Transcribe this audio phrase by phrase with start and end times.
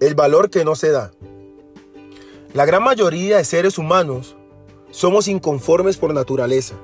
[0.00, 1.12] El valor que no se da.
[2.54, 4.34] La gran mayoría de seres humanos
[4.90, 6.74] somos inconformes por naturaleza.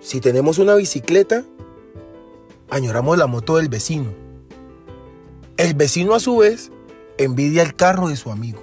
[0.00, 1.42] Si tenemos una bicicleta,
[2.68, 4.12] añoramos la moto del vecino.
[5.56, 6.70] El vecino a su vez
[7.16, 8.62] envidia el carro de su amigo.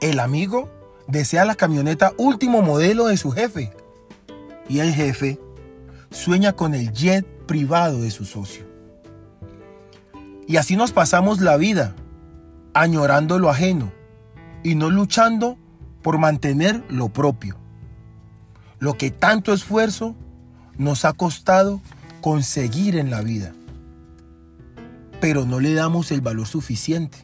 [0.00, 0.68] El amigo
[1.06, 3.72] desea la camioneta último modelo de su jefe.
[4.68, 5.38] Y el jefe
[6.10, 8.75] sueña con el jet privado de su socio.
[10.46, 11.94] Y así nos pasamos la vida,
[12.74, 13.92] añorando lo ajeno
[14.62, 15.58] y no luchando
[16.02, 17.56] por mantener lo propio.
[18.78, 20.14] Lo que tanto esfuerzo
[20.78, 21.80] nos ha costado
[22.20, 23.52] conseguir en la vida.
[25.20, 27.18] Pero no le damos el valor suficiente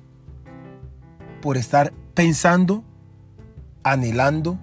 [1.41, 2.85] por estar pensando,
[3.83, 4.59] anhelando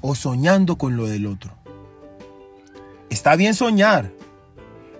[0.00, 1.56] o soñando con lo del otro.
[3.08, 4.12] Está bien soñar,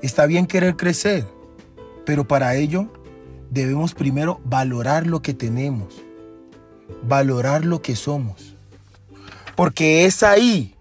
[0.01, 1.27] está bien querer crecer,
[2.05, 2.89] pero para ello
[3.51, 6.03] debemos primero valorar lo que tenemos,
[7.03, 8.57] valorar lo que somos,
[9.57, 10.75] porque es ahí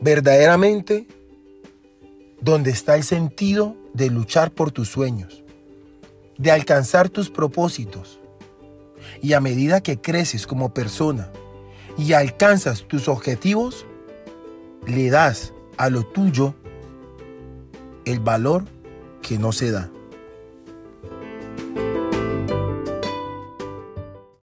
[0.00, 1.06] verdaderamente
[2.40, 5.42] donde está el sentido de luchar por tus sueños,
[6.38, 8.18] de alcanzar tus propósitos.
[9.22, 11.30] Y a medida que creces como persona
[11.96, 13.86] y alcanzas tus objetivos,
[14.86, 16.54] le das a lo tuyo
[18.04, 18.64] el valor
[19.22, 19.90] que no se da.